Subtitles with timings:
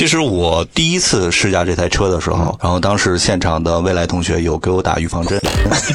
[0.00, 5.38] 其实我第一次试驾这台车的时候，然后当时现场的未来同学有给我打预防针，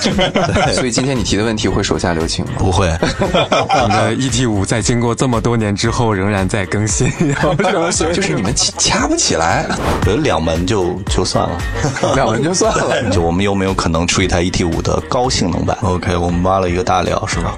[0.76, 2.52] 所以今天你提的问题会手下留情吗？
[2.60, 7.12] 不会，你们的 ET 五在经过这么多年之后仍然在更新，
[8.14, 9.66] 就是你们掐不起来，
[10.06, 11.58] 有两门就就算了，
[12.14, 13.10] 两门就算了。
[13.10, 17.56] 就我们有没有可能出一台 ET 五的高性能版？OK，我们挖了一个大料是吧？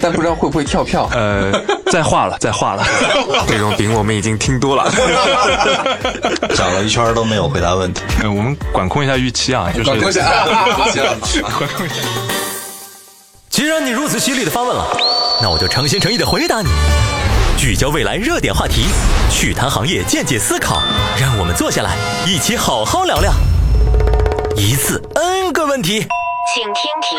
[0.00, 1.08] 但不知道会不会跳票？
[1.12, 1.52] 呃，
[1.92, 2.84] 再画了，再画了，
[3.46, 4.79] 这种饼我们已经听多了，
[6.54, 8.02] 讲了一圈都没有回答问题。
[8.22, 10.22] 呃，我们管控一下预期啊，就是管控一下
[13.50, 14.84] 既然你如此犀利的发问了，
[15.42, 16.68] 那我就诚心诚意的回答你。
[17.58, 18.86] 聚焦未来热点话题，
[19.30, 20.80] 趣谈行业见解思考，
[21.20, 23.32] 让我们坐下来一起好好聊聊。
[24.56, 26.06] 一次 N 个问题，
[26.54, 27.16] 请听题。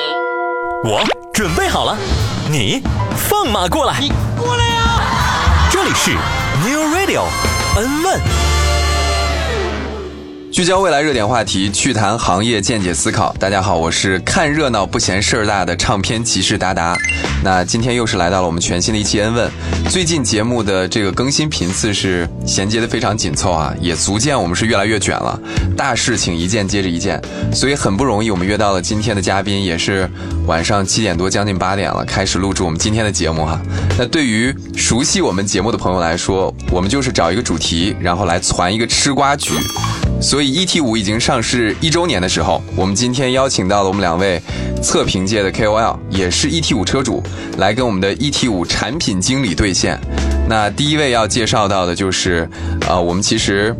[0.84, 1.96] 我准备好了，
[2.50, 2.82] 你
[3.16, 4.00] 放马过来。
[4.00, 4.82] 你过来呀！
[5.70, 6.12] 这里是
[6.64, 7.26] New Radio
[7.78, 8.20] 恩问。
[10.52, 13.34] 聚焦未来热点话题，趣谈行业见解思考。
[13.40, 16.98] 大家好，我是看热闹不嫌事儿大的唱片骑士达达。
[17.44, 19.50] 那今天又是来到了我们全新的一期 N 问。
[19.90, 25.40] 最近节目的这个更新频次是衔接的非常紧凑啊，也足见我们是越来越卷了。
[25.76, 27.20] 大事情一件接着一件，
[27.52, 30.08] 所以很不容易，我们约到了今天的嘉宾，也是
[30.46, 33.60] 晚上七点多将近八点了，开始录制我们今天的节目哈。
[33.98, 39.54] 那对于熟悉我们节目的朋友来说，我们就是找一个主题，然后来攒一个吃瓜局。
[40.22, 44.40] 所以 ET 五已经上市一周年的时候，我们今天邀请到了我们两位
[44.84, 47.24] 测评界的 KOL，也是 ET 五车主，
[47.58, 50.00] 来跟我们的 ET 五产品经理对线。
[50.48, 52.50] 那第一位要介绍到的就是，
[52.88, 53.76] 呃，我们其实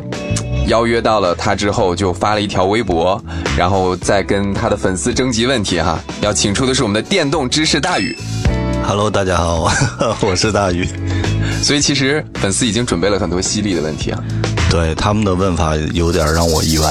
[0.68, 3.22] 邀约到了他之后，就发了一条微博，
[3.58, 6.00] 然后再跟他的粉丝征集问题哈。
[6.22, 8.16] 要请出的是我们的电动知识大宇
[8.88, 9.70] ，Hello，大家好，
[10.22, 10.88] 我是大宇。
[11.62, 14.24] 所以其实粉丝已经准备了很多犀利的问题啊。
[14.70, 16.88] 对他们的问法有点让我意外。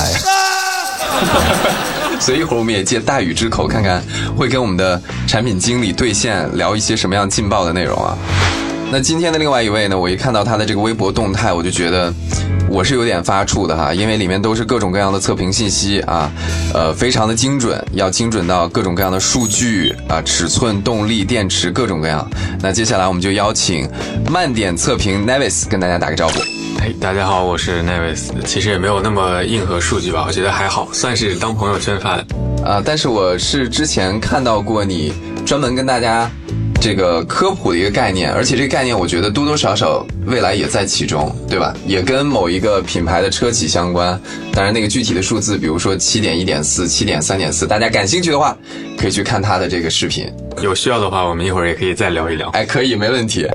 [2.23, 4.03] 所以一会儿我们也借大宇之口，看看
[4.37, 8.17] 会跟我们的产品经理对线聊一些什么样劲爆的内容啊。
[8.93, 12.13] 那今天的另外一位呢，我一看到他的这个微博动态，我就觉得
[12.69, 16.31] 我是有点发怵的哈，因为里面都是各种各样的测评信息啊，
[16.75, 22.29] 呃，非常的精准，要精准到各种各样的数据啊、尺寸、动力、电池各种各样。
[22.61, 23.89] 那接下来我们就邀请
[24.29, 26.60] 慢点测评 Nevis 跟大家打个招呼。
[26.81, 28.31] 哎，大家好，我是 Nevis。
[28.47, 32.25] 其实也没有那么硬核数据吧，我觉得还好，算是当朋友圈发的。
[32.65, 35.13] 啊，但是我是之前看到过你
[35.45, 36.31] 专门跟大家
[36.81, 41.75] 这个科普的一个概念，而且这个概念我觉得多多少少未来也在其中，对吧？
[41.87, 44.19] 也跟某一个品牌的车企相关。
[44.55, 48.57] 当然，那个具体的数字，比如说七点一点四、七点三点四，大家感兴趣的话，
[48.97, 50.33] 可以去看他的这个视频。
[50.63, 52.49] 有需要的话，我们一会儿也可以再聊一聊。
[52.51, 53.47] 哎，可以，没问题。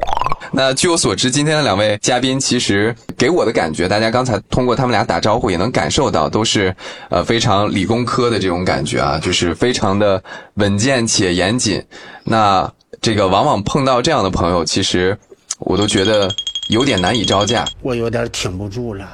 [0.58, 6.74] 那据我所知，今天的两位嘉宾其实给我的感觉，大家刚才通过他们俩打招呼也能感受到，都是
[7.10, 10.24] 呃非常理工科的这种感觉啊，就是非常的
[10.54, 11.84] 稳健且严谨。
[12.24, 12.72] 那
[13.02, 15.18] 这个往往碰到这样的朋友，其实
[15.60, 16.32] 我都觉得
[16.70, 19.06] 有点难以招架，我有点挺不住了。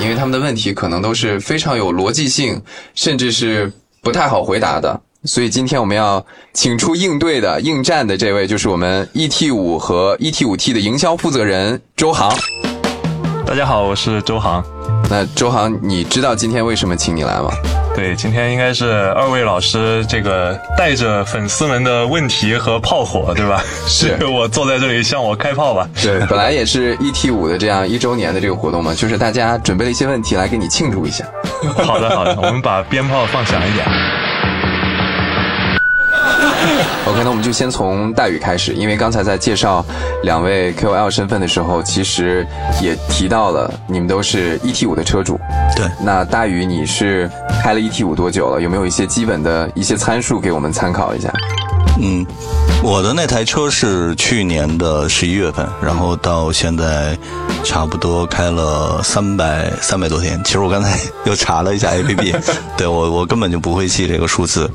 [0.00, 2.60] 因为他们的问题可能都是非常有逻辑性，
[2.96, 3.72] 甚至是
[4.02, 5.00] 不太好回答的。
[5.28, 6.24] 所以今天我们要
[6.54, 12.32] 请出应对的、应战的这位，就是我们 ET 五和 ET 五 T 的营销负责人周航。
[13.46, 14.64] 大家好，我是周航。
[15.10, 17.50] 那周航，你知道今天为什么请你来吗？
[17.94, 23.62] 对，今天应该是二位老师这个带着粉丝们的问题和炮火，对吧？
[23.86, 25.86] 是我坐在这里向我开炮吧。
[26.02, 31.22] 对，本来也是 ET 五的这样一周年的这个活动嘛， 就是大家准备了一些问题来给你庆祝一下。
[31.76, 33.84] 好的，好的，我们把鞭炮放响一点。
[37.08, 39.82] OK，那我们就先从大宇开始，因为刚才在介绍
[40.24, 42.46] 两位 KOL 身份的时候，其实
[42.82, 45.40] 也提到了你们都是 ET 五的车主。
[45.74, 47.30] 对，那大宇，你是
[47.62, 48.60] 开了 ET 五多久了？
[48.60, 51.32] 有没有一些基本的一些参数给我们参考一下？
[52.00, 52.26] 嗯，
[52.82, 57.18] 我的那台车是去年的十一月份，然后到现在
[57.64, 60.40] 差不多开了三百三百多天。
[60.44, 62.34] 其实我刚才又查了一下 APP，
[62.76, 64.70] 对我我根本就不会记这个数字。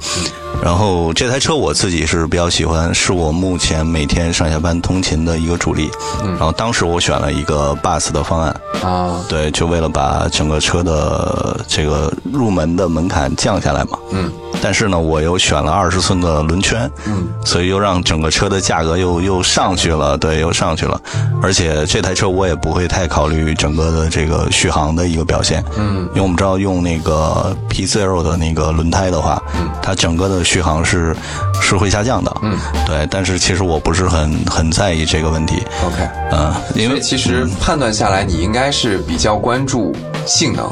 [0.62, 5.90] 然后这台车我自己是比较喜欢，是我目前每天上下班通勤的一个主力。
[6.24, 13.98] 然后当时我选了一个 Bus 的方案，啊，对，就为了把整个车的这个入门的门槛降下来嘛。
[14.12, 14.32] 嗯，
[14.64, 20.98] 但是呢，我又选了二十寸的轮圈，嗯，所以又让整个车的价格又又上去了，对，又上去了。
[21.42, 31.14] 而且这台车我也不会太考虑整个的这个续航的一个表现，嗯，因为我们知道用那个 P Zero 的那个轮胎的话，嗯，它整个的续航是
[31.62, 33.06] 是会下降的，嗯，对。
[33.12, 35.62] 但是其实我不是很很在意这个问题。
[35.86, 39.94] OK，嗯，因为其实判断下来，你应该是比较关注
[40.26, 40.72] 性能，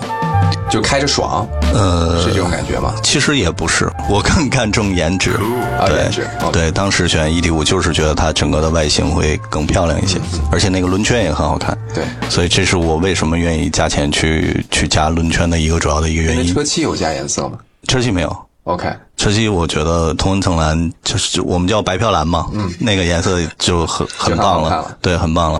[0.69, 2.93] 就开着爽，呃是这种感觉吗？
[3.03, 5.31] 其实也不是，我更看重颜值。
[5.77, 10.17] 啊，对颜值对，当时选 E D 五就是觉得它整个的外形会更漂亮一些，
[10.51, 11.77] 而且那个轮圈也很好看。
[11.93, 16.63] 对，所以这是我为什么愿意加钱去去加轮圈的一个主要的一个原因车。
[16.63, 17.57] 漆有加颜色吗
[17.87, 18.87] 车漆没有，？OK，
[19.17, 25.59] 车漆我觉得同温层蓝就是我们叫白漂蓝嘛，嗯，那个颜色就很很棒了对，很棒了。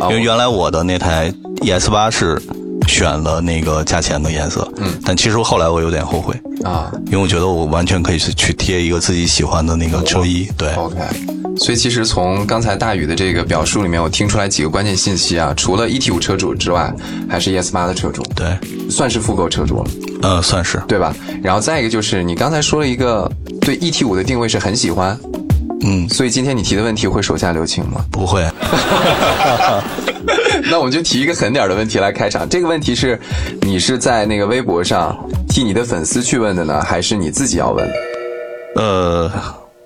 [0.00, 1.32] 啊因为原来我的那台
[1.62, 2.40] ES 八是
[2.86, 6.34] 选了那个价钱的颜色，嗯，但其实后来我有点后悔，
[6.64, 6.92] 啊。
[7.06, 10.98] 因为我觉得我完全可以去去贴一个自己喜欢的那个车衣，对，，OK。
[11.56, 16.92] 所以其实从刚才大宇的这个表述里面，我听出来几个关键信息啊，除了 ET 五车主之外，
[17.30, 18.58] 还是 ES 八的车主，对，
[18.90, 19.90] 算是复购车主了，
[20.22, 21.14] 呃，算是，对吧？
[21.42, 23.30] 然后再一个就是你刚才说了一个
[23.60, 25.16] 对 ET 五的定位是很喜欢，
[25.82, 28.04] 嗯，所以今天你提的问题会手下留情吗？
[28.10, 28.42] 不会，
[30.70, 32.48] 那我们就提一个狠点儿的问题来开场。
[32.48, 33.20] 这个问题是
[33.62, 35.16] 你是在那个微博上
[35.48, 37.88] 替你的粉丝去问的呢，还是你自己要问
[38.76, 39.30] 呃，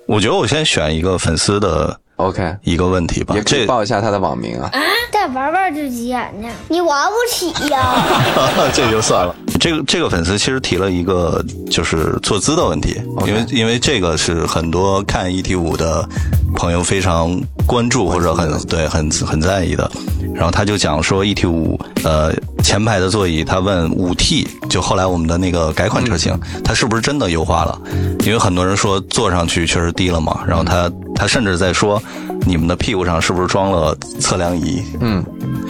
[0.07, 4.69] 我觉得我先选一个粉丝的？OK，一个问题吧也，可以报一下他的网名啊。
[4.73, 4.81] 啊
[5.11, 7.93] 再玩玩就急眼呢，你玩不起呀。
[8.73, 9.35] 这就算了。
[9.59, 12.95] 这个这个粉丝其实提了一个就是坐姿的问题
[13.27, 16.07] 因为因为这个是很多看 ET 五的
[16.55, 19.89] 朋友非常关注或者很对很很在意的。
[20.33, 22.33] 然后他就讲说 ET 五呃
[22.63, 27.81] 前排的座椅，他问五 T 就后来我们的那个改款车型，它是不是真的优化了？
[28.25, 32.01] 因为很多人说坐上去确实低了嘛，然后他他甚至在说
[32.45, 34.81] 你们的屁股上是不是装了测量仪？
[35.01, 35.21] 嗯，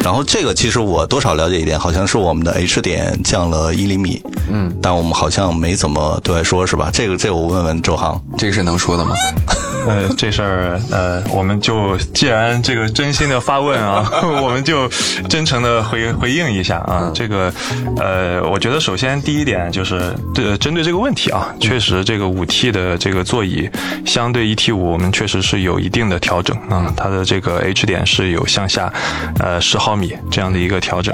[0.04, 6.90] 然后这个其实我多少了解一点，好像是我们的 H 点降了一厘米，嗯，但我们好像没怎么对外说，是吧？
[6.92, 9.14] 这个这个我问问周航，这个是能说的吗？
[9.90, 14.08] 呃，这事儿呃，我们就既然这个真心的发问啊，
[14.44, 14.88] 我们就
[15.28, 17.12] 真诚的回回应一下啊。
[17.16, 17.52] 这个
[17.98, 23.68] 呃，我觉得首先第一点就是对针对这个问题啊，确实这个五 T 的这个座椅
[24.06, 28.94] 相对 ET 五，我们确实是有一定的调整啊，它的这个 H 点是有向下
[29.40, 31.12] 呃十毫米这样的一个调整。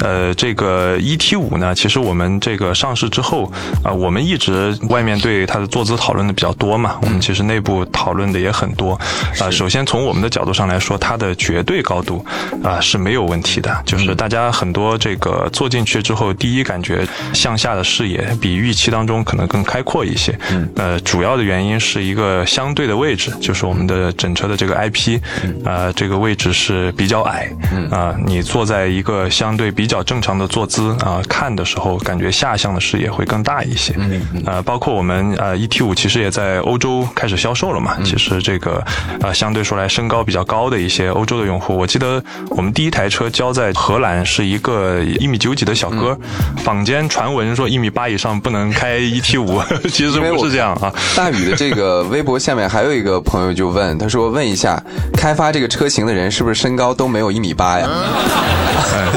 [0.00, 3.50] 呃，这个 ET 五呢，其实我们这个上市之后
[3.84, 8.98] 啊、我们一直外面对它的坐姿讨论的比较多嘛，我们其实内部讨论的也很多。
[9.40, 12.24] 啊、首先从我们的角度上来说，它的绝对高度
[12.62, 20.38] 啊、是没有问题的，就是大家很多这个坐进去之后，第一感觉向下的视野比预期当中可能更开阔一些。
[20.50, 25.20] 嗯，呃，主要的原因是一个相对的位置，就是我们的整车的这个 IP，
[25.64, 27.50] 啊、这个位置是比较矮，
[27.90, 33.94] 啊、你坐在一个相对比较正常的坐姿啊、看的时候，感觉下向的视野会更大一些。
[33.98, 37.87] 嗯呃，包括我们呃 ET 五其实也在欧洲开始销售了嘛。
[38.04, 38.82] 其实这个
[39.20, 46.18] 呃相对说来身高比较高的一些欧洲的用户，我记得我们第一台车交在荷兰是一个一米九几的小哥，
[46.64, 50.92] 坊间传闻说一米八以上不能开 ET 五， 其实不是这样啊。
[51.16, 54.82] 大宇的这个微博下面还有一个朋友就问，他说问一下，
[55.14, 57.88] 开发这个车型的人是不是身高都没有一米八呀？
[58.94, 59.08] 哎，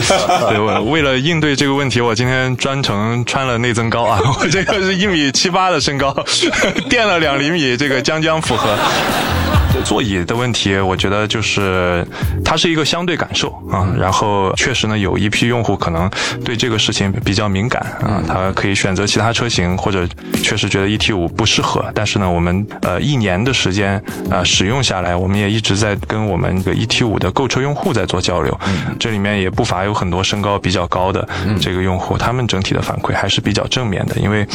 [0.50, 6.13] 对，我为了应对这个问题，我今天专程穿了内增高啊， 我这个是一米七八的身高，
[6.89, 8.61] 垫了两厘米，这个将将符合。
[8.62, 9.61] 좋.
[9.83, 12.06] 座椅的问题，我觉得就是
[12.44, 16.09] 它是一个相对感受啊，然后确实呢，有一批用户可能
[16.44, 20.07] 对这个事情比较敏感啊，他可以选择其他车型，或者
[20.44, 21.83] 确实觉得 ET 五不适合。
[21.94, 28.57] 但是呢，我们呃一年的时间啊使用下来，我们也一直在跟我们这个 ET 五的购车用户在做交流，
[28.99, 31.28] 这里面也不乏有很多身高比较高的
[31.59, 34.45] 这个用户，他们整体的反馈还是比较正面的，因为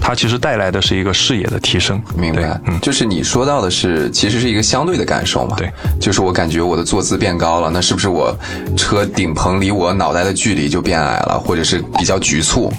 [0.00, 2.00] 它其实带来的是一个视野的提升。
[2.16, 2.78] 明白，嗯。
[2.80, 5.56] 就是你说到的是，其实是一个相对的感受嘛。
[5.56, 8.36] 对，就是我感觉我的坐姿变高了，那是不是我
[8.76, 12.72] 车顶棚离我脑袋的距离就变矮了，或者是比较局促？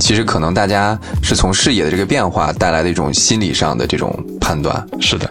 [0.00, 4.84] 其实可能大家是从视野的这个变化带来的一种心理上的这种判断。
[5.00, 5.28] 是的，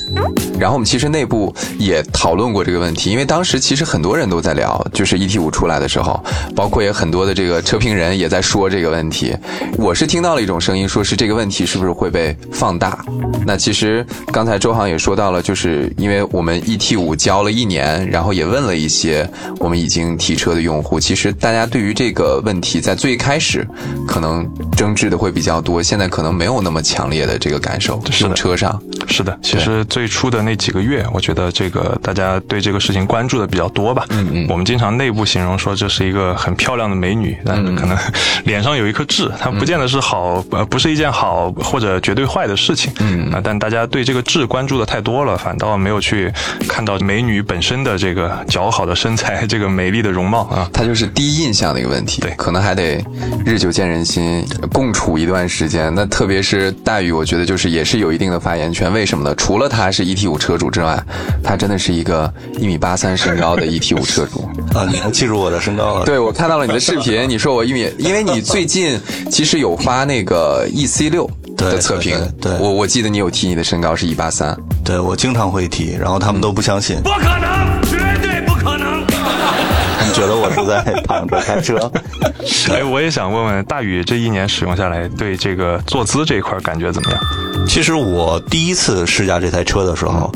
[0.59, 6.23] 然后我们其实内部也讨论过这个问题，因为当时其实很多人都在聊，就是 ET 五出来的时候，
[6.55, 9.35] 包括也很多的这个车评人也在说这个问题。
[9.77, 13.03] 我是听到了一种声音，说是这个问题是不是会被放大？
[13.45, 23.67] 那其实刚才周航也说到了，就是因为我们 ET 五交了一年，然后也问了一些我们已经提车的用户，其实大家对于这个问题在最开始
[24.07, 28.81] 可能争执的会比较多，现在可能没有那么强烈的这个感受，是车上。
[29.07, 34.05] 是的，其实最初的那几个月，我觉得这个大家对这个事情关注的比较多吧。
[34.09, 37.97] 嗯嗯，我们经常内部形容说这是一个很漂亮的美女，但是可能
[38.45, 42.91] 脸上有一颗痣，它不见得是好，呃，不是一件好或者绝对坏的事情。
[42.99, 46.31] 嗯啊，但大家对这个痣关注的太多了，反倒没有去
[46.67, 50.69] 看到美女本身的这个姣好的身材， 这个美丽的容貌啊。
[50.73, 53.03] 它就是第一印象的一个问题，对可能还得
[53.45, 55.93] 日久见人心，共处一段时间。
[55.93, 58.91] 那特别是大宇，我觉得就是也是有一定的发言权。
[58.91, 59.33] 为什么呢？
[59.35, 61.01] 除了他是 ET 五车主之外，
[61.43, 64.49] 他真的是一个一米八三身高的 ET 五车主。
[64.77, 66.05] 啊，你还记住我的身高了？
[66.05, 68.99] 对，我看到了你的视频，你说我一米，因为你最近
[69.29, 72.17] 其实有发那个 EC 六的测评，
[72.59, 74.57] 我我记得你有提你的身高是一八三，
[74.91, 79.05] 对，我经常会提，然后他们都不相信，不可能，绝对不可能。
[79.07, 81.89] 他们觉得我是在 躺着开车。
[82.69, 87.21] 哎，我也想问问大宇，这一年使用下来，对这个坐姿这一块感觉怎么样？
[87.65, 90.29] 其实我第一次试驾这台车的时候，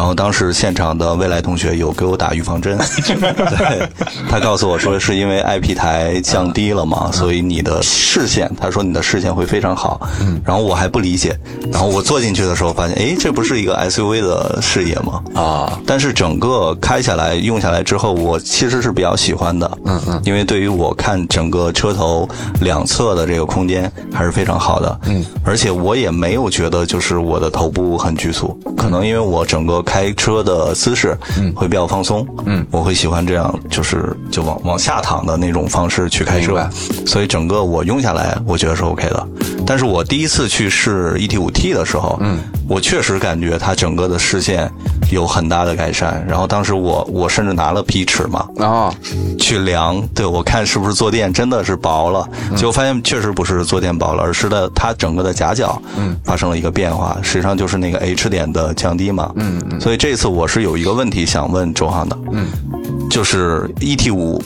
[0.00, 3.86] 然后当时现场的未来同学有给我打预防针， 对
[4.30, 10.00] 他告诉我说是因为 IP 台降低了嘛，所以你的视线，他说你的视线会非常好。
[10.42, 11.38] 然后我还不理解，
[11.70, 15.22] 然后我坐进去的时候发现，哎，这不是一个 SUV 的视野吗？
[15.34, 22.26] 啊，但是整个开下来用下来之后，我其实是比较喜欢的，嗯嗯，因为对于我看整个车头
[22.62, 36.64] 两侧的这个空间还是非常好的，嗯，而且我也没有觉得就是我的头部很局促，可能因为我整个开车的姿势，嗯，会比较放松，嗯，我会喜欢这样，就是就往往下躺的那种方式去开车，
[37.04, 39.26] 所以整个我用下来，我觉得是 OK 的。
[39.66, 42.38] 但是我第一次去试 ET 五 T 的时候，嗯，
[42.70, 44.70] 我确实感觉它整个的视线
[45.10, 46.24] 有很大的改善。
[46.28, 48.94] 然后当时我我甚至拿了皮尺嘛，哦，
[49.36, 52.24] 去量，对我看是不是坐垫真的是薄了，
[52.56, 56.16] 结果发现确实不是坐垫薄了，而是的它整个的夹角嗯。
[56.24, 62.46] 发生了一个变化，实际上就是那个 H 点的降低嘛，嗯嗯，所以这次我是有一个问题想问周航的，嗯，
[63.10, 64.40] 就是 ET 五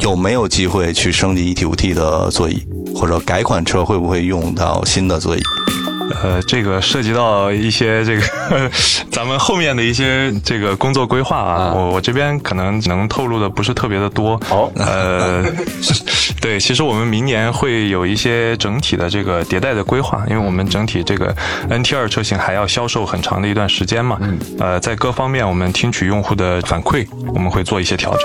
[0.00, 2.62] 有没有机会去升级 ET 五 T 的座椅，
[2.94, 5.40] 或者改款车会不会用到新的座椅？
[6.22, 8.22] 呃，这个涉及到一些这个
[9.10, 14.38] 咱们后面的一些这个工作规划啊，我我这边可能能透露的不是特别的多。
[14.44, 15.44] 好呃，
[16.40, 21.34] 对，其实我们明年会有一些整体的这个迭代的规划，因为我们整体这个
[21.68, 24.18] NT 二车型还要销售很长的一段时间嘛。
[24.20, 24.38] 嗯。
[24.58, 28.20] 呃，在各方面我们听取用户的反馈，我们会做一些调整。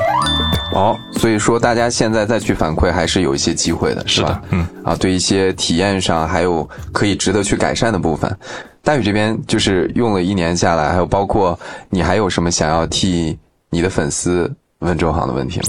[0.74, 4.42] 哦，所以说大家现在再去反馈还是有一些机会的，是吧？
[4.50, 8.36] 是嗯，啊，对一些体验上还有可以值得去改善的部分。
[8.84, 11.58] 大宇这边就是用了一年下来，还有包括
[11.90, 13.38] 你还有什么想要替
[13.70, 15.66] 你的粉丝问周航的问题吗？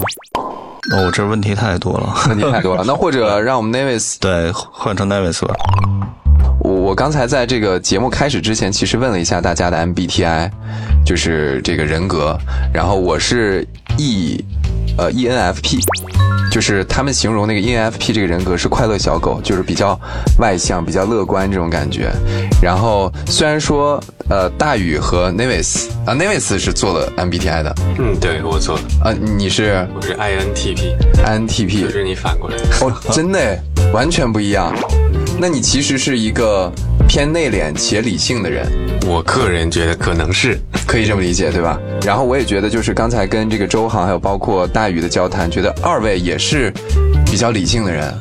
[0.93, 5.53] 哦，我这问题太多了，问题太多了， 那或者让我们 Navis 对，换成 Nevis 吧。
[6.61, 10.49] 我我刚才在这个节目开始之前，其实问了一下大家的 MBTI，
[11.05, 12.37] 就是这个人格，
[12.73, 14.43] 然后我是 E，
[14.97, 15.79] 呃 ENFP，
[16.51, 19.99] 就是他们形容那个 ENFP 这个人格是快乐小狗，就是比较
[20.39, 22.11] 外向、比较乐观这种感觉。
[22.61, 32.57] 然后虽然说呃大宇和 Nevis 啊 Nevis 是做了 MBTI 的，嗯，对我做的，啊你是我是 INTP，INTP，就是你反过来。
[32.81, 33.61] 哦，真的耶
[33.93, 34.73] 完全不一样。
[35.41, 36.69] 那你其实是一个
[37.07, 38.67] 偏内敛且理性的人。
[39.07, 41.79] 我个人觉得可能是， 可以这么理解，对吧？
[42.05, 46.73] 然后我也觉得，就是刚才跟这个周航还有包括大宇的交谈，觉得二位也是
[47.29, 48.13] 比较理性的人，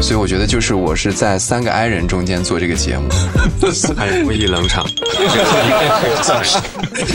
[0.00, 3.08] 所以我觉得就是我是在三个 I 人中间做这个节目，
[3.96, 4.86] 还故意冷场。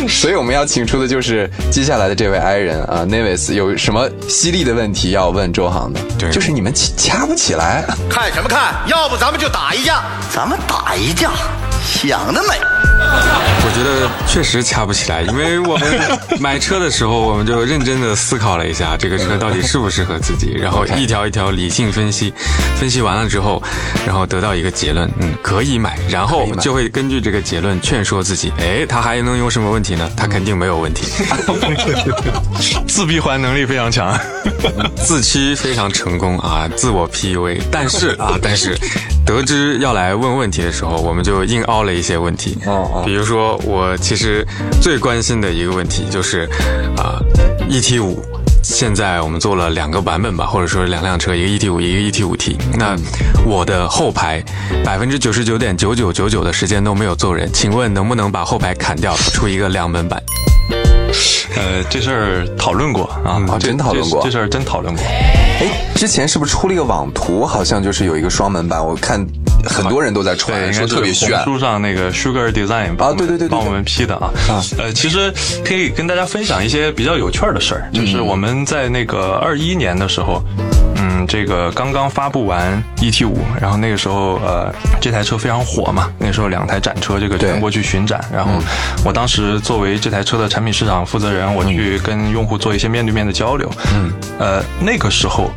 [0.08, 6.00] 所以我们要请出的就是接下来的这位 I 人啊，Nevis 有什么犀利的问题要问周航的？
[6.18, 7.84] 对就是你们掐掐不起来。
[8.10, 8.76] 看什么看？
[8.88, 10.04] 要不咱们就打一架。
[10.32, 11.32] 咱们打一架，
[11.84, 12.60] 想得美！
[13.62, 15.88] 我觉得确实掐不起来，因为我们
[16.40, 22.34] 买车的时候，我们就认真的思考了一下这个车到底适不适合自己，然后 一条一条理性分析，
[22.80, 23.62] 分析完了之后，
[24.06, 30.10] 然后得到一个结论，嗯，可以买，然后就会根据这个结论劝说自己，哎，它还能有什么问题呢？
[30.16, 31.06] 它肯定没有问题，
[32.88, 34.18] 自闭环能力非常强。
[34.96, 38.78] 自驱非常成功啊，自我 PUA，但是啊，但是
[39.26, 44.46] 得知要来问问题的时候，我们就硬凹了一些问题，哦哦比如说，我其实
[44.82, 46.50] 最关心的一个问题就是，
[46.98, 47.20] 啊、
[47.70, 48.22] e t 五。
[48.62, 52.58] 现在我们做了两个版本吧，或者说两辆车，一个 ET 五，一个 ET 五 T。
[52.78, 52.96] 那
[53.46, 54.44] 我的后排
[54.84, 60.22] 百分之九十九点九九九九的时间都没有坐人，请问能不能把后排砍掉，出一个两门版？
[61.56, 65.04] 呃，这事儿讨论过啊，真讨论过这这事儿真讨论过。
[65.04, 65.66] 哎，
[65.96, 67.46] 之前是不是出了一个网图？
[67.46, 69.26] 好像就是有一个双门版，我看
[69.66, 71.30] 很多人都在对，传，说应该特别炫。
[71.44, 74.32] 红书上那个 Sugar Design 帮我们对对对帮我们 P 的啊。
[74.48, 75.34] 啊呃，其实
[75.66, 80.44] 可以跟大家分享一些比较有趣儿的事儿，嗯就是我们在那个二一年的时候。
[81.02, 88.52] 嗯，这个刚刚发布完 ET 五，然后那个时候呃，这台车非常火嘛，那时候两台展车这个全国去巡展，然后
[89.06, 93.72] 我当时作为这台车的产品市场负责人，我去跟用户做一些面对面的交流。
[93.96, 95.50] 嗯，呃，那个时候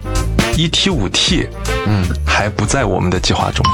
[0.57, 1.47] ET 五 T，
[1.87, 3.65] 嗯，还不在我们的计划中。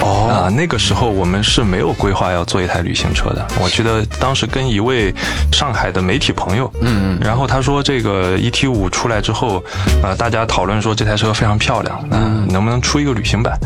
[0.00, 3.46] 哦啊，那个时候我们是没有规划要做一台旅行车的。
[3.60, 5.12] 我记得当时跟一位
[5.52, 9.62] 上海的媒体朋友，嗯嗯，然后他说这个 ET 五出来之后，
[10.02, 13.58] 呃，大家讨论说这台车非常漂亮，嗯、能不能出一个旅行版？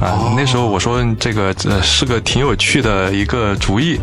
[0.00, 3.98] 啊、那时候我说这个呃是个挺有趣的一个主意，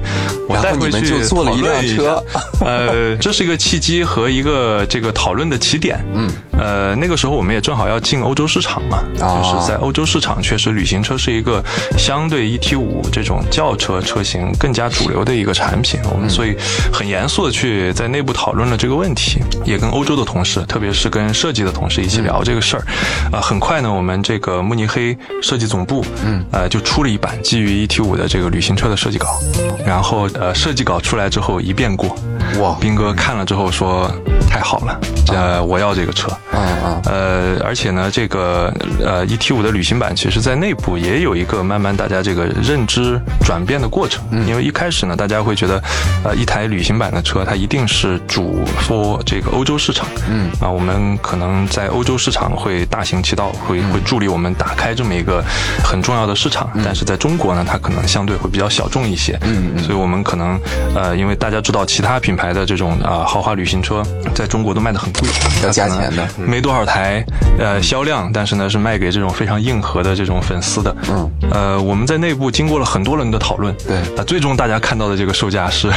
[0.48, 2.24] 我带回去就做了一辆车
[2.62, 6.04] 呃，这是一个契机和一个这个讨论的起点。
[6.14, 11.64] 嗯，呃，那个时候我们也正好要进欧洲市场嘛，哦就是在欧洲市场，确实旅行车是一个
[11.98, 16.00] 相对 ET 五这种轿车车型更加主流的一个产品。
[16.12, 16.56] 我们所以
[16.94, 22.84] 很严肃的去在内部讨论了这个问题，也跟欧洲的同事，特别是跟设计的同事一起聊这个事儿。
[23.32, 29.40] 啊、很快呢，我们这个慕尼黑设计总部，嗯，呃，就出了一版基于 ET 五的这个旅行车的设计稿，
[29.86, 32.16] 然后呃，设计稿出来之后一遍过，
[32.60, 34.10] 哇斌哥看了之后说
[34.50, 35.00] 太好了，
[35.34, 36.30] 呃，我要这个车。
[36.54, 38.74] 嗯嗯呃，而且呢，这个
[39.04, 44.24] 呃 ET 五的旅行版，其实在内部也有一个慢慢大家这个认知转变的过程。
[44.32, 45.82] 嗯因为一开始呢，大家会觉得，
[46.24, 50.08] 呃，一台旅行版的车，它一定是主 for 这个欧洲市场。
[50.30, 55.44] 嗯，啊，我们可能在欧洲市场会大行其道，会会助力我们打开这么一个
[55.84, 56.70] 很重要的市场。
[56.84, 59.38] 但是在中国呢，它可能相对会比较小众一些。
[59.42, 60.60] 嗯嗯，所以我们可能
[60.96, 65.28] 呃，因为大家知道其他品牌的这种啊、豪华旅行车，在中国都卖得很贵，
[65.64, 66.28] 要加钱的。
[66.38, 67.24] 没多少台
[67.58, 70.96] 呃销量，但是呢是卖给这种非常硬核的这种粉丝的。
[71.10, 73.98] 嗯，呃，我们在内部经过了很多轮的讨论，对。
[74.18, 75.92] 啊、最终大家看到的这个售价是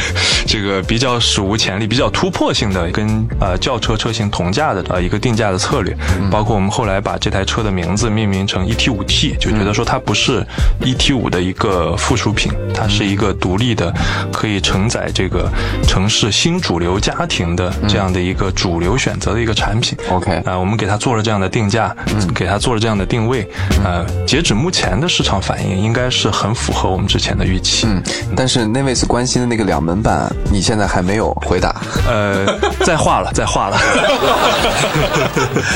[0.45, 5.95] 这个比较史无前例、比较突破性的，跟呃轿车车型同价的呃一个定价的策略。
[6.31, 10.45] 包括我们后来把这台车的名字命名成 ET 五 T，就觉得说它不是
[10.81, 13.93] ET 五的一个附属品，它是一个独立的，
[14.31, 15.49] 可以承载这个
[15.87, 19.97] 城市新主流家庭的这样的一个主流选择的一个产品。
[20.09, 21.95] OK 啊、我们给它做了这样的定价，
[22.33, 23.47] 给它做了这样的定位，
[23.83, 27.87] 呃，截止目前的市场反应，应该是很符合我们之前的预期。
[27.87, 28.01] 嗯，
[28.35, 31.75] 但是那位是关心的那个两门版，你现在还没有回答。
[32.07, 32.45] 呃，
[32.85, 33.77] 再画了，再画了。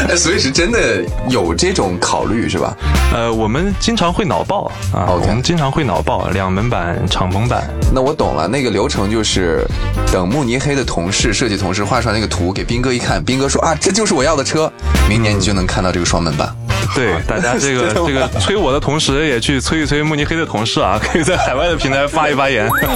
[0.09, 2.75] 哎， 所以是真的有这种考虑是吧？
[3.13, 7.69] 呃，我们经常会脑爆啊我们经常会脑爆两门版、敞篷版。
[7.93, 9.65] 那我懂了，那个流程就是
[10.11, 14.69] 等慕尼黑的同事、设计同事画出来那个图给斌哥一看，斌哥说啊，这就是我要的车，
[15.07, 16.53] 明年你就能看到这个双门版。
[16.93, 22.69] 对， 大家这个 这个催我的同时，也去催一催慕尼黑的同事啊，可以在海外的平台发一发言。
[22.69, 22.89] 对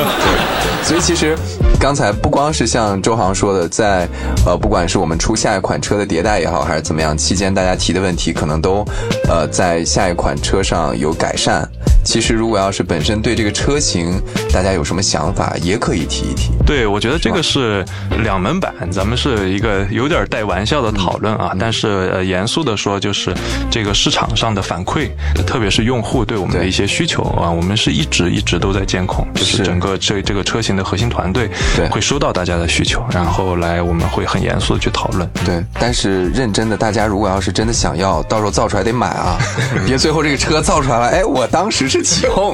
[0.84, 1.38] 所以其实
[1.80, 4.06] 刚才不光是像周航说的，在
[4.46, 8.86] 呃，不管是我们出下一款车的迭代也好，还是怎么样，期间大家提的问题可能都
[9.30, 11.66] 呃在下一款车上有改善。
[12.08, 14.18] 其实如果要是本身对这个车型
[14.54, 16.54] 大家有什么想法，也可以提一提。
[16.66, 17.84] 对，我觉得这个是
[18.24, 23.36] 两门版，咱们是一个有点带玩笑的讨论啊，但是呃，严肃的说，就是
[23.70, 25.10] 这个市场上的反馈，
[25.46, 35.30] 特别是用户对我们的一些需求啊，我们是一直一直都在监控，就是是整个这这个车型的核心团队对会收到大家的需求，然后来我们会很严肃的去讨论。
[35.46, 39.38] 对，但是认真的，大家如果要是真的想要，到时候造出来得买啊，
[39.86, 42.54] 别最后这个车造出来了，哎，我当时是起哄。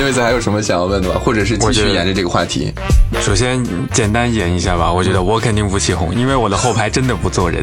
[0.00, 1.20] 那位子还有什么想要问的吗？
[1.22, 2.72] 或者是继续沿着这个话题？
[3.20, 7.62] 首先简单演一下吧，我觉得我肯定不起哄，因为我的后排真的不坐人。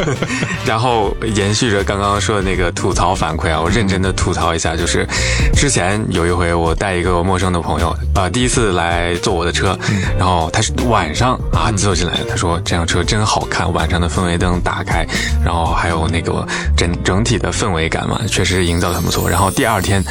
[0.64, 5.06] 然后延续着刚刚说的那个吐槽反馈啊，我认真的吐槽一下，就是
[5.54, 9.78] 之前有一回我带一个陌生的朋友啊、第一次来坐我的车，
[10.16, 15.06] 然后他是晚上啊坐进来，他说这辆车真好看，晚上的氛围灯打开，
[15.44, 16.42] 然后还有那个
[16.74, 19.28] 整整体的氛围感嘛，确实营造的很不错。
[19.28, 20.02] 然后第二天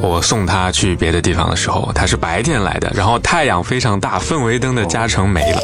[0.00, 5.60] 我送他去别的地方的时候，他是白天来的，然后太阳非常大，氛围灯的加成没了，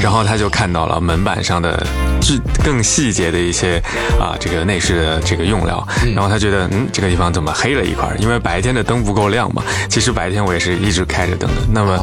[0.00, 1.84] 然后他就看到了门板上的
[2.20, 3.80] 更更细节的一些
[4.18, 8.08] 啊这个内饰的这个用料，然后他觉得嗯这个地方怎么黑了一块？
[8.18, 9.62] 因为白天的灯不够亮嘛。
[9.88, 11.62] 其实白天我也是一直开着灯的。
[11.70, 11.98] 那么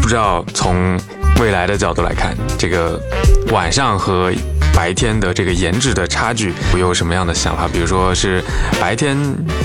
[0.00, 0.98] 不知道从
[1.40, 3.00] 未来的角度来看，这个
[3.52, 4.32] 晚上和
[4.74, 7.68] 白天的这个颜值的差距，我有什么样的想法？
[7.72, 8.42] 比如说是
[8.80, 9.16] 白天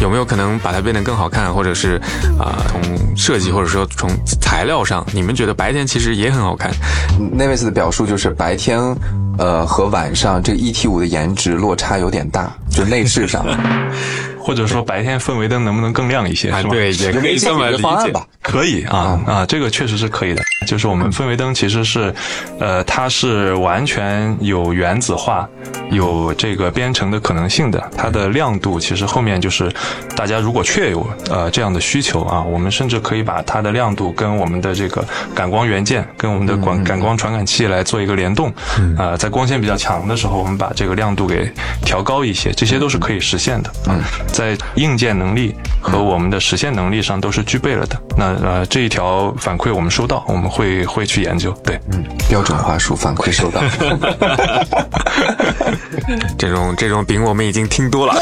[0.02, 2.00] 有没有可能把它变得更好看，或者是
[2.40, 2.82] 啊从
[3.18, 4.10] 设计或者说从
[4.42, 6.72] 材料上，你们觉得白天其实也很好看？
[7.34, 8.80] 那位子的表述就是白天
[9.38, 13.46] 呃和晚上这个 ET 五的颜值落差有点大，就内饰上。
[14.42, 16.48] 或者说白天氛围灯能不能更亮一些？
[16.48, 16.70] 是吧？
[16.70, 18.26] 对，也可以这么理解吧。
[18.42, 20.42] 可以啊啊，这个确实是可以的。
[20.66, 22.14] 就是我们氛围灯其实是，
[22.60, 25.48] 呃，它是完全有原子化、
[25.90, 27.84] 有这个编程的可能性的。
[27.98, 29.72] 它的亮度其实后面就是
[30.16, 38.54] 大家如果确有呃这样的需求啊，我们甚至可以把它的亮度跟我们的这个感光元件、跟我们的感感光传感器来做一个联动。
[38.98, 41.50] 啊，在光线比较强的时候，我们把这个亮度给
[41.84, 43.72] 调高一些，这些都是可以实现的。
[43.88, 48.00] 嗯，在硬件能力和我们的实现能力上都是具备了的。
[48.18, 51.52] 那呃这一条反馈我们收到，我们会会去研究。
[51.64, 53.62] 对，嗯，标准话术反馈收到。
[56.38, 58.16] 这种这种饼我们已经听多了。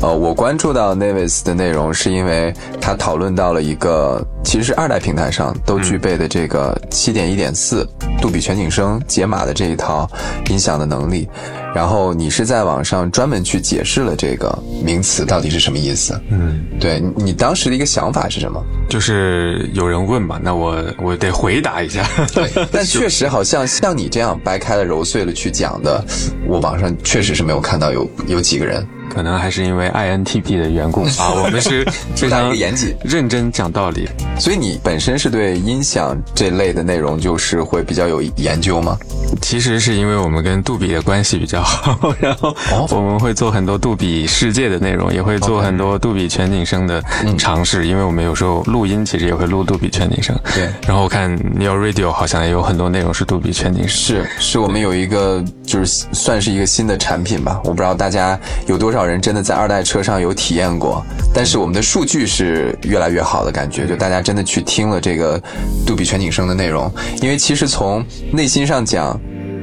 [0.00, 7.86] 呃，我关注到 Navis 的内容，是因为他讨论到了一个，其实是二代平台上都具备的这个七点一点四
[8.22, 10.08] 杜比全景声解码的这一套
[10.48, 11.28] 音响的能力。
[11.74, 16.20] 然后你是在网上专门去解释了这个名词到底是什么意思？
[16.28, 18.62] 嗯，对你当时的一个想法是什么？
[18.90, 22.06] 就是有人问嘛，那我我得回答一下。
[22.34, 26.04] 对，但 确实好像像你这样掰开了揉碎了去讲的，
[26.46, 28.86] 我网上确实是没有看到有有几个人。
[29.12, 34.08] 可能还是因为 INTP 的缘故 啊，我们是非常严谨、认真讲道理。
[34.38, 38.96] 所以你本身是对音响这类的内容就是会比较有研究吗？
[39.40, 42.54] 其实是因为我们跟杜比的关系比较好，然后
[42.90, 47.02] 我们会做很多杜比世界的内容，也会做很多杜比全景声的
[47.36, 47.86] 尝试。
[47.86, 50.38] 因为我们有时候录音其实也会录杜比全景声。
[50.54, 50.68] 对。
[50.86, 53.90] 然后我看 Neo Radio 好像也有很多内容是杜比全景声。
[53.90, 65.40] 是，是我们有一个就是算是一个新的产品吧，我不知道大家有多少人真的在二代车上有体验过，但是我们的数据是越来越好的感觉，就大家真的去听了这个
[65.86, 69.18] 杜比全景声的内容，因为其实从内心上讲。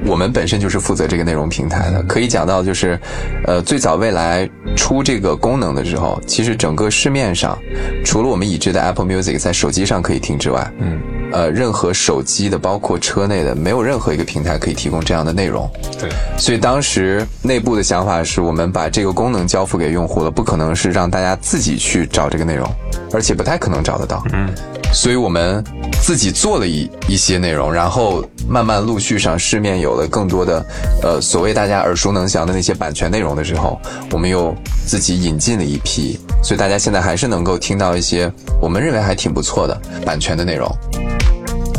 [0.06, 2.98] 我们本身就是负责这个内容平台的，可以讲到就是，
[3.46, 7.60] 呃，最早未来出这个功能的时候，其实整个市面上，
[8.06, 10.98] 除了我们已知的 Apple Music 在手机上可以听之外，嗯，
[11.32, 15.70] 呃，任何手机的，包括车内的，没有任何一个平台可以提供这样的内容。
[16.00, 22.68] 对，所以当时内部的想法是我们把这个功能交付给用户了，不可能是让大家自己去找这个内容，
[23.14, 24.24] 而且不太可能找得到。
[24.34, 24.50] 嗯。
[24.92, 25.64] 所以我们
[26.02, 30.66] 自己做了一一些内容，然后慢慢陆续上市面有了更多的，
[31.04, 33.80] 呃，所谓大家耳熟能详的那些版权内容的时候，
[34.12, 34.52] 我们又
[34.88, 40.68] 自己引进了一批，所以大家现在还是能够听到一些我们认为还挺不错的版权的内容。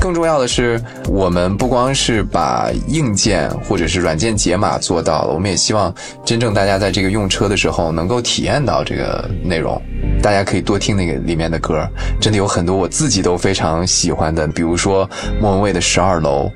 [0.01, 9.81] 更重要的是，我们不光是把硬件或者是软件解码做到了，我们也希望真正大家在这个用车的时候能够体验到这个内容。
[10.23, 11.87] 大家可以多听那个里面的歌，
[12.19, 15.09] 真的有很多我自己都非常喜欢的，比如说
[15.39, 16.47] 莫文蔚的《十二楼》，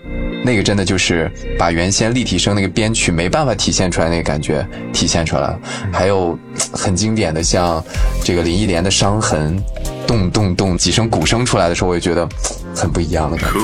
[0.43, 5.59] 那个真的就是把原先立体声那个编曲没办法体现出来那个感觉体现出来了。
[5.93, 6.39] 还有
[6.73, 7.85] 很经典的像
[8.23, 9.59] 这个林忆莲的《伤痕》。
[10.07, 12.29] 咚咚咚几声鼓声出来的时候，我也觉得
[12.75, 13.59] 很不一样的感觉。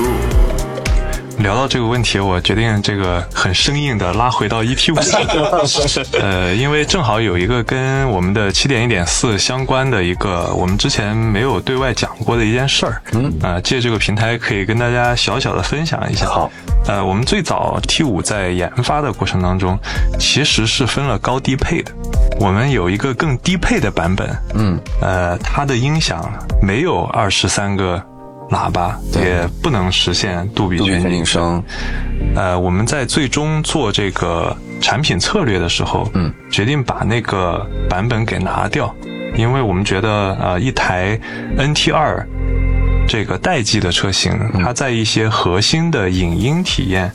[1.37, 4.97] 聊到这个问题，我决定这个很生硬的拉回到 ET 五。
[6.21, 13.01] 呃，因为正好有一个跟我们的七点一点四相关的一个，我们之前没有对外讲过的一件事儿。
[13.13, 16.27] 嗯，啊，借这个平台可以跟大家小小的分享一下。
[16.27, 16.51] 好，
[16.85, 19.79] 呃，我们最早 T 五在研发的过程当中，
[20.19, 21.91] 其实是分了高低配的。
[22.39, 28.03] 我们有一个更低配的版本，嗯，呃，它的音响没有二十三个
[28.51, 31.63] 喇叭，也不能实现杜比全景声。
[32.35, 38.93] 呃，我们在最终做这个产品策略的时候，嗯，决定把那个版本给拿掉，
[39.35, 41.19] 因为我们觉得，呃，一台
[41.57, 42.25] NT 二。
[43.07, 44.31] 这个代际的车型，
[44.63, 47.11] 它在一些核心的影音体验，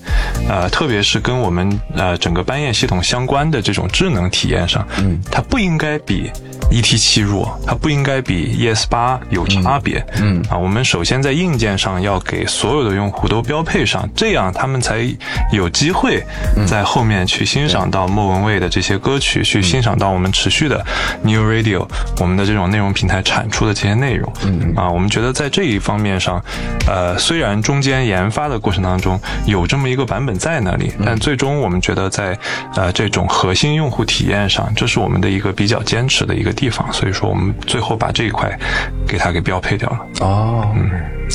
[0.46, 6.30] 呃，特别是跟我们呃整个斑叶系统相关的这种智能体验上，嗯，它不应该比
[6.70, 10.04] ET 七弱，它不应该比 ES 八有差别。
[10.20, 10.42] 嗯。
[10.50, 15.06] 啊，我们首先在硬件上要给所有的用户都标配上，这样他们才
[15.52, 16.22] 有机会
[16.66, 20.84] 在后面去欣赏到莫文蔚的这些歌曲，去欣赏到我们持续的
[21.22, 21.86] New Radio
[22.20, 24.32] 我们的这种内容平台产出的这些内容。
[24.44, 26.42] 嗯啊，我们觉得在这一方面上，
[26.86, 32.38] 呃，虽然中间研发的过程当中有这么一个版本在那里，但最终我们觉得在
[32.74, 38.58] 呃这种核心用户体验上，这是我们的一个比较坚持的一个地方，所以说我们最后把这一块
[39.06, 40.00] 给它给标配掉了。
[40.20, 40.74] 哦，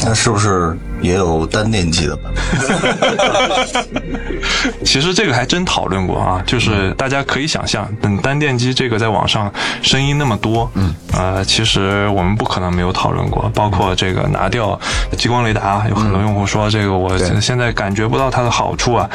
[0.03, 3.85] 那是不是也有单电机的版本？
[4.85, 9.51] 其实这个还真讨论过啊，就是大家可以想象，嗯，单电机这个在网上
[9.81, 14.79] 声音那么多，嗯，呃，其实我们不可能没有讨论过，包括这个拿掉
[15.17, 19.09] 激光雷达，有很多用户说这个我现在感觉不到它的好处啊，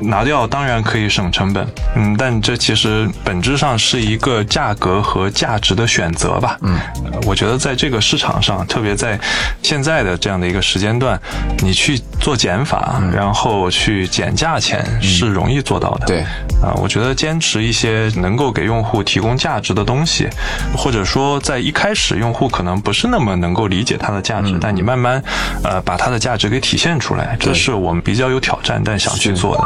[0.00, 6.78] 拿掉当然可以省成本，嗯，但这其实本质上是一个价格和价值的选择吧，嗯，
[7.26, 9.18] 我觉得在这个市场上，特别在
[9.62, 11.20] 现在的这样的一个时间段，
[11.58, 16.06] 你去做减法，然后去减价钱是容易做到的。
[16.06, 16.24] 对。
[16.62, 20.28] 啊，我觉得坚持一些能够给用户提供价值的东西，
[20.76, 25.20] 或者说在一开始用户可能不是那么能够理解它的价值，但你慢慢
[25.64, 29.64] 呃把它的价值给体现出来，这是我们比较有挑战但想去做的。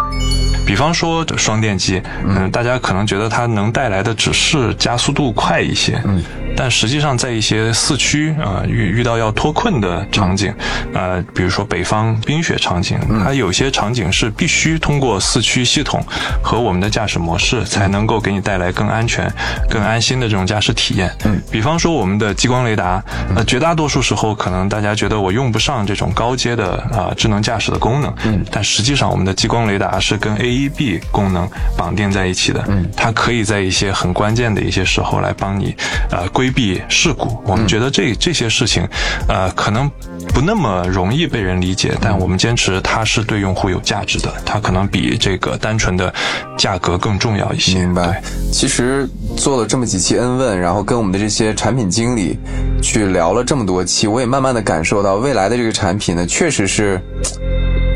[0.66, 6.22] 比方说双电机，嗯，大家可能觉得它能带来的只是加速度快一些，嗯，
[6.56, 10.52] 但实际上在一些四驱啊、遇遇到要脱困的场景，
[10.94, 16.02] 呃，比如说北方冰雪场景，它有些场景是必须通过四驱系统
[16.42, 19.30] 和我们的驾驶模式才能够给你带来更安全、
[19.68, 21.12] 更安心的这种驾驶体验。
[21.24, 23.02] 嗯，比方说我们的激光雷达，
[23.34, 35.74] 呃，绝大多数时候可能大家觉得我用不上这种高阶的啊、智能驾驶的功能，嗯，但实际上我们的激光雷达是跟 AEB 功能绑定在一起的，嗯，它可以在一些很关键的一些时候来帮你
[36.10, 37.38] 呃规避事故。
[37.44, 38.86] 我们觉得这这些事情，
[39.28, 39.90] 呃，可能
[40.34, 46.12] 不那么容易被人理解，但我们坚持它是对用户有价值的，它可能比这个单纯的
[46.56, 47.78] 价格更重要一些。
[47.78, 48.22] 明白。
[48.52, 52.38] 其实做了这么几期恩问，然后跟我们的这些产品经理
[52.82, 57.00] 去聊了这么多期，我也慢慢的感受到未来的这个产品呢，确实是。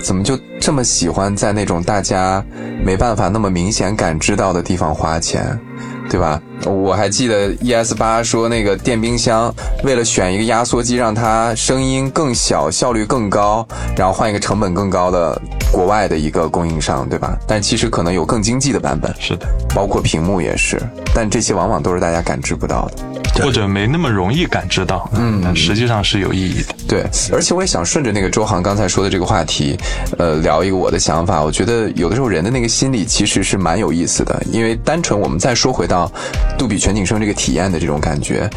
[0.03, 2.43] 怎么就这么喜欢在那种大家
[2.83, 5.61] 没办法那么明显感知到的地方花钱，
[6.09, 6.41] 对吧？
[6.67, 15.41] 我还记得 ES 八说那个电冰箱，为了选一个压缩机，让它声音更小、效率更高，然后换一个成本更高的
[15.73, 17.37] 国外的一个供应商，对吧？
[17.47, 20.81] 但其实可能有更经济的版本，是的，包括屏幕也是，
[21.15, 26.75] 但这些往往都是大家感知不到的，或者没那么容易感知到，嗯，但实际上是有意义的。
[26.87, 29.79] 对，而且我也想顺着那个周航刚才说的这个话题，
[30.19, 31.41] 呃，聊一个我的想法。
[31.43, 36.11] 我觉得有的时候人的那个心理其实是蛮有意思的，因为单纯我们再说回到
[36.59, 38.49] 杜比全景声这个体验的这种感觉，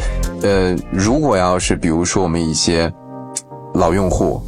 [0.42, 2.92] 呃，如果要是比如说我们一些
[3.74, 4.42] 老用户。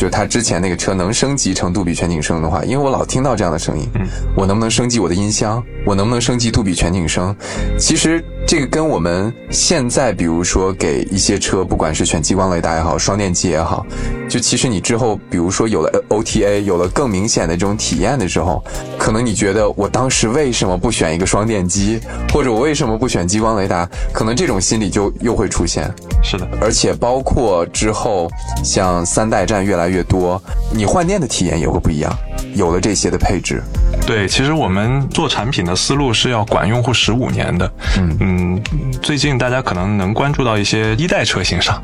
[0.00, 3.86] 就是他之前那个车能升级成杜比全景声的话，因为我老听到这样的声音，
[4.34, 5.62] 我能不能升级我的音箱？
[5.84, 7.36] 我能不能升级杜比全景声？
[7.78, 13.84] 其实这个跟我们现在，比如说给一些车，不管是选激光雷达也好，双电机也好，
[14.26, 18.64] 就其实你之后，比如说有了 OTA，有了更明显的这种体验的时候，
[18.98, 22.00] 可能你觉得我当时为什么不选一个双电机，
[22.32, 23.86] 或者我为什么不选激光雷达？
[24.14, 25.92] 可能这种心理就又会出现。
[26.22, 28.30] 是的，而且包括之后
[28.62, 32.10] 像三代站越来越多，你换电的体验也会不一样。
[32.54, 33.62] 有了这些的配置，
[34.06, 37.70] 对，其实我们做产品的思路是要管用户十五年的。
[37.98, 38.62] 嗯嗯，
[39.00, 41.80] 最近大家可能能关注到一些一代车型上，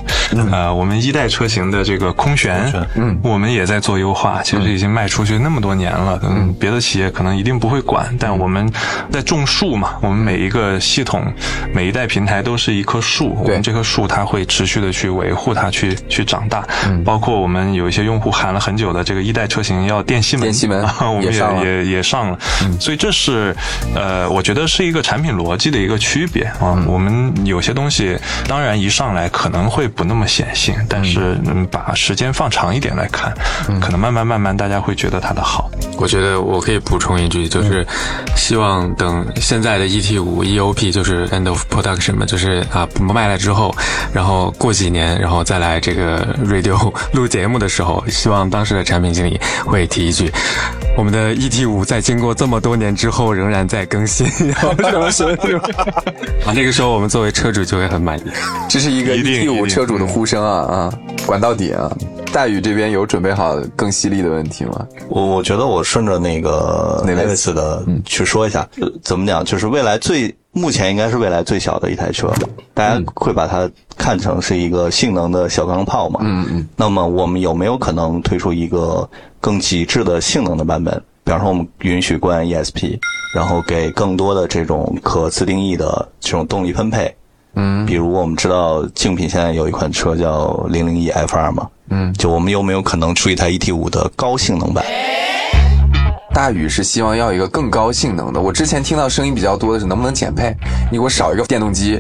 [0.51, 4.43] 呃，我们一代车型的这个空悬，嗯，我们也在做优化。
[4.43, 8.69] 其实已经卖出去那么多年了，嗯，别的企业可能一定不会管，但我们
[9.13, 11.23] 在种树嘛，我们每一个系统、
[11.73, 16.67] 每一代平台都是一棵树，我们这棵树它会持续的去维护它，去去长大。
[16.89, 20.43] 嗯，包括我们有一些用户喊了很久的这个一代车型要电吸门。
[20.43, 22.39] 电吸门我们也也也上了，
[22.81, 23.55] 所以这是
[23.95, 26.77] 呃，我觉得是一个产品逻辑的一个区别啊。
[26.87, 33.33] 我们有些东西当然一上来可能会不那么显性，但是嗯，把时间放长一点来看，
[33.81, 35.71] 可能慢慢慢慢大家会觉得它的好。
[35.99, 37.87] 我觉得我可以补充一句，就是
[38.37, 43.75] 希望等现在的 ET 五 EOP 就是 End of Production 嘛，就是啊卖了之后，
[44.13, 50.31] 然后过几年，然后再来这个 Radio 录节目的时候，希望当时的产品经理会提一句。
[50.97, 55.59] 我们的 ET 五在经过这么多年之后仍然在更新， 然后什么什么什么
[56.47, 58.23] 啊，那个时候我们作为车主就会很满意。
[58.69, 60.93] 这是一个 ET 五车主的呼声啊啊，
[61.27, 61.91] 管到底啊！
[62.33, 64.87] 大宇这边有准备好更犀利的问题吗？
[65.09, 69.45] 我我觉得我顺着那个那位内维斯的去说一下，呃怎么讲？
[69.45, 72.33] 就是未来最目前应该是未来最小的一台车，
[72.73, 76.21] 大家会把它看成是一个性能的小钢炮嘛？
[76.23, 76.69] 嗯嗯。
[76.75, 79.07] 那么我们有没有可能推出一个
[79.39, 80.95] 更极致的性能的版本？
[81.25, 82.99] 比方说，我们允许关 ESP，
[83.35, 87.15] 然后给更多的这种可自定义的这种动力分配。
[87.59, 94.85] 嗯比如我们知道竞品现在有一款车叫零零一 F 二嘛，嗯，就我们有没有可能出一台 ET 五的高性能版？
[96.37, 98.39] 大宇是希望要一个更高性能的。
[98.39, 100.55] 我之前听到声音比较多的是能不能减配？
[100.93, 101.99] 你给我少一个电动机，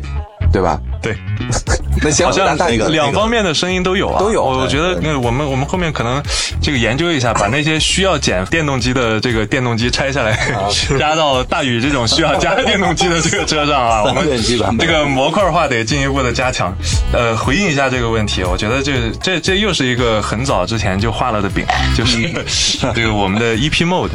[0.52, 0.80] 对吧？
[1.02, 1.16] 对，
[2.02, 2.56] 那行，好像
[2.90, 6.22] 两方面的声音都有啊，都有我我觉得，那我们我们后面可能
[6.62, 10.38] 这个研究一下，把那些需要减电动机的这个电动机拆下来，
[10.98, 14.02] 加到大宇这种需要加电动机的这个车上啊。
[14.04, 14.26] 我们
[14.78, 16.74] 这个模块化得进一步的加强。
[17.12, 21.64] 呃，回应一下这个问题，我觉得这这这又是一个很早之前就画了的饼，
[21.96, 22.18] 就是
[22.94, 24.11] 这个我们的 EP Mode，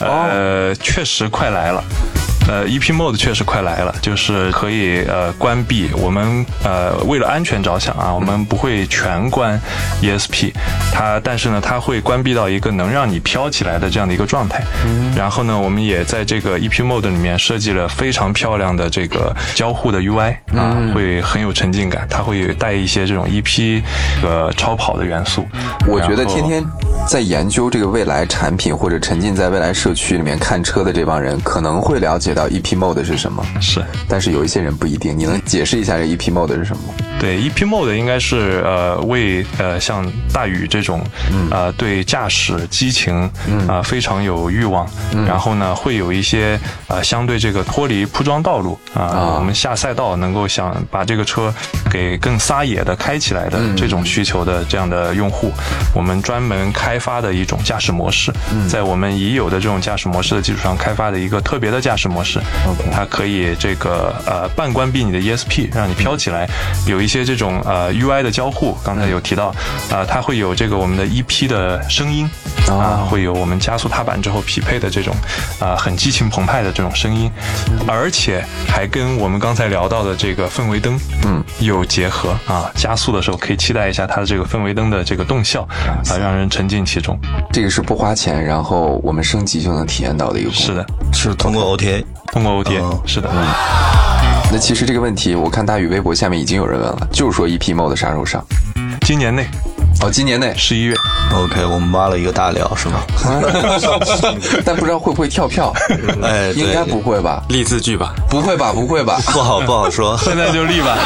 [0.00, 1.82] 呃，确实快来了。
[2.48, 5.90] 呃，EP Mode 确实快来了，就是可以呃关闭。
[5.98, 9.60] 我们呃为了安全着想啊，我们不会全关
[10.00, 10.52] ESP，
[10.90, 14.62] 它但是呢，它会关闭到一个能让你飘起来的这样的一个状态。
[15.14, 22.06] 然后呢，我们也在这个 EP Mode 里面设计了非常漂亮的这个交互的 UI 啊，会很有沉浸感。
[22.08, 23.82] 它会带一些这种 EP
[24.22, 25.46] 呃超跑的元素。
[25.86, 26.64] 我觉得天天
[27.06, 33.84] 在研究这个未来产品或者沉浸在未来社区里面看车的这帮人，可能会了解到 EP Mode 是什么，是。
[34.08, 35.18] 但是有一些人不一定。
[35.18, 36.82] 你能解释一下这 EP Mode 是什么？
[36.86, 36.94] 吗？
[37.18, 41.02] 对，EP Mode 应该是呃为呃像大宇这种
[41.50, 43.28] 呃对驾驶激情
[43.66, 44.88] 啊、非常有欲望，
[45.26, 49.34] 然后呢会有一些呃相对这个脱离铺装道路啊、啊。
[49.34, 51.52] 我们下赛道能够想把这个车
[51.90, 55.50] 给更撒野的开起来的这种需求的这样的用户，
[55.92, 58.32] 我们专门开发的一种驾驶模式，
[58.70, 62.27] 在我们已有的这种驾驶模式的基础上开发的一个特别的驾驶模式
[62.66, 66.48] OK 它可以这个呃半关闭你的 ESP，让你飘起来，
[66.86, 69.48] 有一些这种呃 UI 的交互，刚才有提到，
[69.90, 72.28] 啊、它会有这个我们的 EP 的声音
[72.68, 75.14] 啊、会有我们加速踏板之后匹配的这种
[75.58, 77.30] 啊、很激情澎湃的这种声音，
[77.86, 85.62] 而且还跟我们刚才聊到的这个氛围灯嗯有结合啊，加速的时候可以期待一下它的这个氛围灯的这个动效
[86.10, 87.18] 啊，让人沉浸其中。
[87.52, 90.66] 这个是不花钱，然后我们升级就能体验到的一个功能。
[90.66, 92.04] 是的，是通过 OTA。
[92.26, 93.30] 通过 OTA，、嗯是的。
[94.50, 98.44] 那其实这个问题，我看大宇微博下面已经有人问了，就是说 EP Mode 啥时候上？
[99.02, 99.46] 今年内
[100.00, 100.94] 哦，今年内，十一月
[101.34, 103.00] ，OK，我们挖了一个大料是吗？
[104.64, 105.72] 但不知道会不会跳票？
[106.22, 107.42] 哎，应该不会吧？
[107.48, 108.14] 立字据吧。
[108.30, 108.72] 不会吧？
[108.72, 109.20] 不会吧？
[109.32, 110.16] 不好不好说。
[110.18, 110.96] 现在就立吧。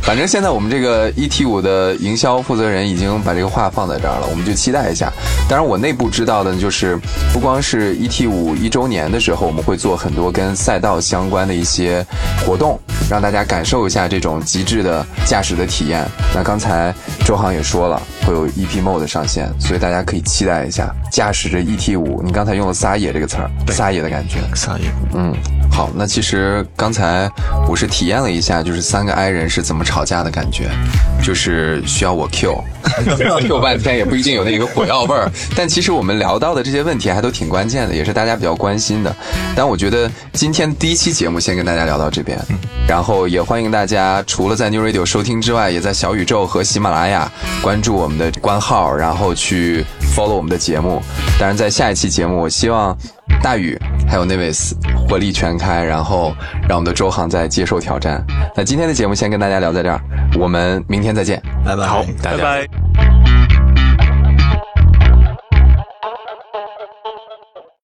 [0.00, 5.12] 反正现在我们这个 ET 五的营销负责人已经把这个话放在这儿了，我们就期待一下。
[5.48, 6.96] 当然，我内部知道的就是，
[7.32, 12.06] 不光是 ET 五一周年的时候，我们会做很多跟赛道相关的一些
[12.46, 12.78] 活动，
[13.10, 16.06] 让大家感受一下这种极致的驾驶的体验。
[16.32, 22.22] 那刚才周航也说了，会有 EP Mode 上线，所以大家可以期待一下驾驶着 ET 五。
[22.22, 24.38] 你刚才用了“撒野”这个词儿，撒野的感觉。
[24.54, 24.84] 撒野。
[25.14, 25.34] 嗯，
[25.76, 27.30] 好，那其实刚才
[27.68, 30.70] 我是体验了一下，就是三个 i 人是怎么吵架的感觉，
[31.22, 35.30] 就是需要我 Q，Q 半天也不一定有那个火药味儿。
[35.54, 39.14] 但其实我们聊到的这些问题还都挺关键的，也是大家比较关心的。
[39.54, 42.38] 但我觉得今天第一期节目先跟大家聊到这边，
[42.88, 49.84] 然后也欢迎大家除了在 New Radio 收听之外，也在小宇宙和喜马拉雅关注我们的官号，然后去
[50.16, 51.02] follow 我们的节目。
[51.38, 52.96] 当然，在下一期节目，我希望
[53.42, 54.72] 大宇还有 Nevis
[55.08, 56.34] 火力全开，然后
[56.68, 58.24] 让我们的周航再接受挑战。
[58.56, 60.00] 那今天的节目先跟大家聊在这儿，
[60.38, 61.40] 我们明天再见。
[61.64, 61.86] 拜拜。
[61.86, 62.42] 好，大拜家。
[62.44, 63.15] 拜。